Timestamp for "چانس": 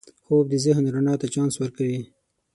1.33-1.53